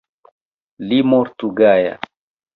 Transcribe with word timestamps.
Li 0.87 0.99
mortu 1.11 1.51
gaja. 1.61 1.95